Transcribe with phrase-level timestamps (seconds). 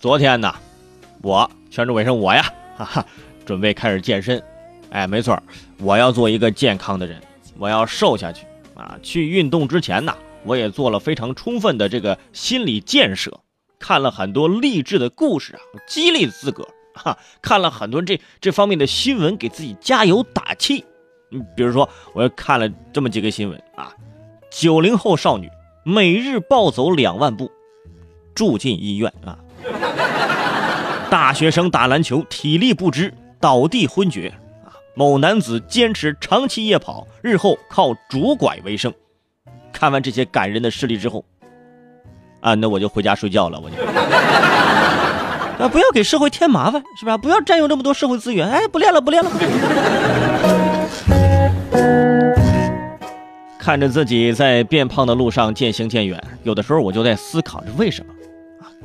[0.00, 0.54] 昨天呢，
[1.22, 2.42] 我全职伟生我呀，
[2.76, 3.06] 哈哈，
[3.44, 4.42] 准备开始健身。
[4.90, 5.40] 哎，没错，
[5.78, 7.20] 我要做一个健康的人，
[7.58, 8.98] 我要瘦下去啊！
[9.02, 13.40] 去运动之前呢，我也做了非常充分的这个心理建设，
[13.78, 20.84] 看了很多励志的故事啊，激励自个儿哈，看了很多这这方面的新闻，给自己加油打气。
[21.32, 23.92] 嗯，比如说，我又看了这么几个新闻啊：
[24.50, 25.50] 九零后少女
[25.84, 27.50] 每日暴走两万步，
[28.34, 29.36] 住进医院啊；
[31.10, 34.32] 大学生打篮球体力不支，倒地昏厥
[34.64, 34.72] 啊。
[34.94, 38.92] 某男子坚持长期夜跑，日后靠拄拐为生。
[39.72, 41.24] 看完这些感人的事例之后，
[42.40, 43.60] 啊，那我就回家睡觉了。
[43.60, 43.76] 我就
[45.64, 47.16] 啊，不要给社会添麻烦，是吧？
[47.16, 48.48] 不要占用这么多社会资源。
[48.48, 49.30] 哎，不练了，不练了。
[53.58, 58.12] 看着自己在变胖的路上渐行渐远，有的时候我就在思考着为什么？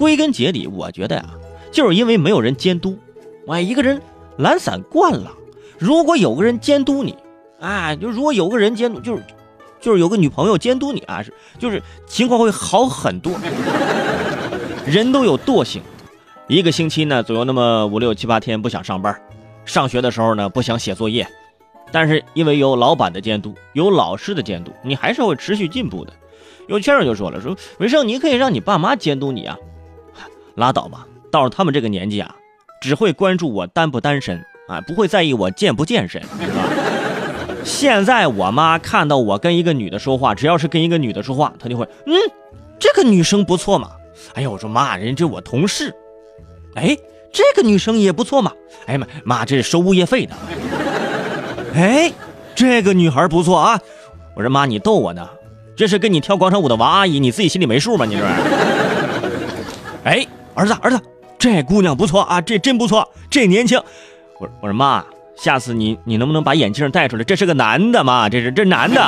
[0.00, 1.24] 归根结底，我觉得呀，
[1.70, 2.96] 就是因为没有人监督。
[3.46, 4.00] 我一个人
[4.38, 5.30] 懒散惯了。
[5.78, 7.14] 如果有个人监督你，
[7.60, 9.22] 啊，就如果有个人监督，就是，
[9.78, 13.34] 就是有个女朋友监督你啊，是，就是情况会好很多。
[14.86, 15.82] 人都有惰性，
[16.48, 19.14] 一个星期呢，总有那么五六七八天不想上班，
[19.66, 21.28] 上学的时候呢，不想写作业，
[21.92, 26.12] 但是因为有老板的监督，有老师的监督，你还是会持续进步的。
[26.68, 29.58] 有先生就说了，说伟胜，你可以让你爸妈监督你啊，
[30.60, 32.36] 拉倒吧，到了他们这个年纪啊，
[32.80, 34.44] 只会关注我单不单身。
[34.68, 36.62] 啊，不会在意我健不健身，啊。
[37.64, 42.14] 现在我妈看到我跟一个女的说话，只要是跟一个女的说话，她就会，嗯，
[42.78, 43.90] 这个女生不错嘛。
[44.34, 45.92] 哎呀，我说妈，人家这我同事。
[46.76, 46.96] 哎，
[47.32, 48.52] 这个女生也不错嘛。
[48.86, 50.36] 哎呀妈，妈，这是收物业费的。
[51.74, 52.12] 哎，
[52.54, 53.80] 这个女孩不错啊。
[54.36, 55.28] 我说妈，你逗我呢？
[55.74, 58.06] 这是跟你跳广场舞的王阿姨，你自己心里没数吗？
[58.06, 58.22] 你这。
[60.04, 61.00] 哎，儿子，儿子，
[61.38, 63.80] 这姑娘不错啊，这真不错，这年轻。
[64.38, 65.04] 我我说妈，
[65.36, 67.24] 下次你你能不能把眼镜戴出来？
[67.24, 68.28] 这是个男的嘛？
[68.28, 69.00] 这是这男的。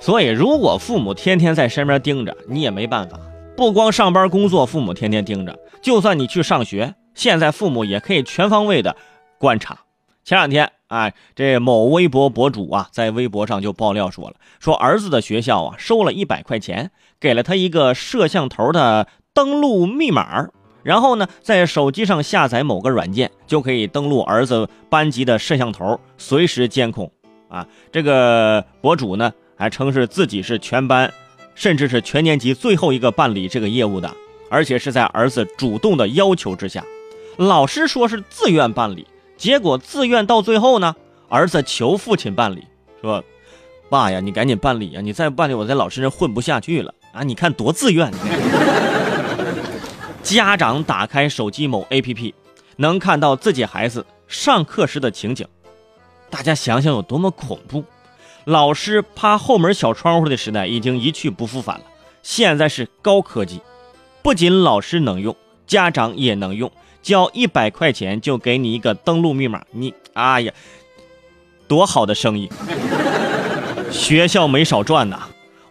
[0.00, 3.18] 所以，如果父母天天在身边盯着，你也没办法。
[3.56, 8.94] 不光上班工作，父母天天盯着，就算你去上学，现在父母也可以全方位的
[9.38, 9.78] 观察。
[10.24, 20.48] 前两天，哎，这某微博博主啊，在微博上就爆料说了，说儿子的学校啊，收了一百块钱，给了他一个摄像头的登录密码。
[20.84, 27.10] 然后呢，在手机上下载某个软件，就可以登录儿子班级的摄像头，随时监控。
[27.48, 31.12] 啊，这个博主呢，还称是自己是全班，
[31.56, 34.14] 甚至是全年级最后一个办理这个业务的，
[34.48, 36.84] 而且是在儿子主动的要求之下。
[37.36, 39.04] 老师说是自愿办理，
[39.36, 40.96] 结果自愿到最后呢，
[41.28, 42.64] 儿子求父亲办理，
[43.00, 43.22] 说
[43.90, 47.22] ：“爸呀，你赶紧办理呀，你再不办理，我在老师这混不下去了啊！
[47.22, 48.10] 你看多自愿。
[50.22, 52.34] ”家长打开手机某 APP，
[52.76, 55.46] 能看到自己孩子上课时的情景，
[56.30, 57.84] 大家想想有多么恐怖！
[58.44, 61.84] 老师趴后门小窗户的时代已经一去不复返了，
[62.22, 63.60] 现在是高科技，
[64.22, 65.36] 不仅老师能用，
[65.66, 66.70] 家长也能用，
[67.06, 70.52] 交一百块钱就给你一个登录密码，你哎呀，
[71.68, 72.50] 多好的生意！
[73.92, 75.20] 学校没少赚呐！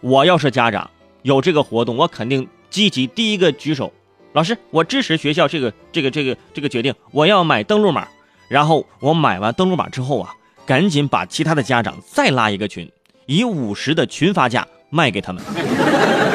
[0.00, 0.88] 我要是家长，
[1.20, 3.92] 有这个活动，我肯定积极第一个举手。
[4.32, 8.08] 老师，我支持学校这个这个这个这个决定，我要买登录码。
[8.48, 10.32] 然后我买完登录码之后啊，
[10.64, 12.90] 赶紧把其他的家长再拉一个群，
[13.26, 15.44] 以五十的群发价卖给他们，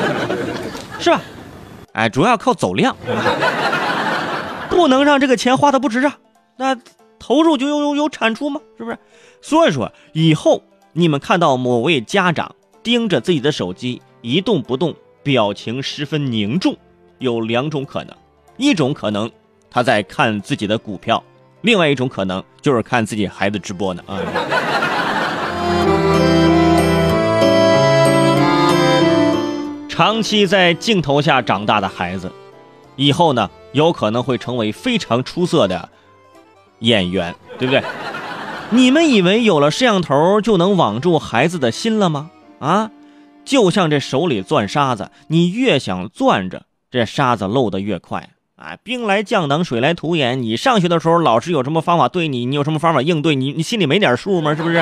[1.02, 1.20] 是吧？
[1.94, 2.96] 哎，主要靠走量，
[4.72, 6.18] 不能让这个钱花的不值啊。
[6.58, 6.76] 那
[7.20, 8.60] 投入就有有有产出吗？
[8.78, 8.98] 是不是？
[9.42, 16.76] 所以说，以后你们看到某位家长盯着自己的手机一动不动，表情十分凝重。
[17.20, 18.16] 有两种可能，
[18.58, 19.30] 一种可能
[19.70, 21.24] 他在看自己的股票，
[21.62, 24.20] 另外一种可能就是看自己孩子直播呢啊。
[29.88, 32.32] 长期在镜头下长大的孩子，
[32.96, 35.90] 以后呢有可能会成为非常出色的
[36.80, 37.84] 演员，对不对？
[38.72, 42.32] 你们以为有了摄像头就能网住孩子的心了吗？
[42.60, 42.92] 啊，
[43.44, 46.66] 就像这手里攥沙子，你越想攥着。
[46.90, 48.78] 这沙子漏得越快啊！
[48.84, 50.44] 兵来将挡，水来土掩。
[50.44, 52.46] 你上学的时候，老师有什么方法对你？
[52.46, 53.34] 你有什么方法应对？
[53.34, 54.54] 你你心里没点数吗？
[54.54, 54.76] 是不是？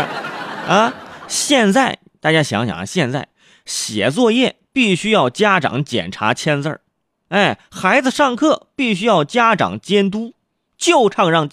[0.67, 0.91] 啊！
[1.27, 3.27] 现在大家想想啊，现在
[3.63, 6.81] 写作业必须要家长检查签字儿，
[7.29, 10.33] 哎，孩子上课必须要家长监督，
[10.77, 11.49] 就差让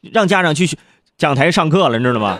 [0.00, 0.68] 让家长去
[1.16, 2.38] 讲台上课了，你知道吗？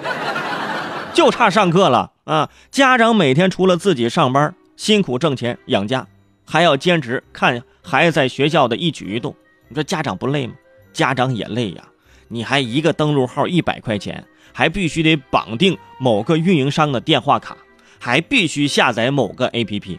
[1.15, 2.51] 就差上课了啊！
[2.73, 6.07] 家长每天除了自己上班辛苦挣钱养家。
[6.47, 9.35] 还要兼职看孩子在学校的一举一动。
[9.69, 10.55] 你说家长不累吗？
[10.93, 11.85] 家长也累呀！
[12.29, 17.57] 你还一个登录号一百块钱，还必须得绑定某个运营商的电话卡，
[17.99, 19.99] 还必须下载某个 APP。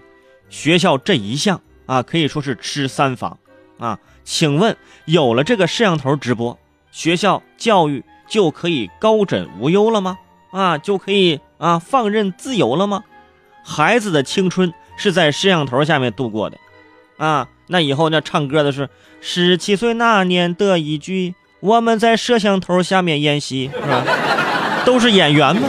[0.50, 3.38] 学校这一项啊，可以说是吃三方
[3.78, 4.00] 啊。
[4.24, 6.58] 请问，有了这个摄像头直播，
[6.92, 10.18] 学校教育就可以高枕无忧了吗？
[10.52, 13.04] 啊，就可以啊放任自由了吗？
[13.64, 16.58] 孩子的青春是在摄像头下面度过的，
[17.18, 18.90] 啊，那以后那唱歌的是
[19.22, 24.04] 十七岁那年的一句，我们在摄像头下面演戏，是吧？
[24.86, 25.68] 都是演员吗？